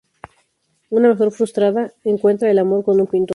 [0.89, 3.29] Una mujer frustrada encuentra el amor con un pintor.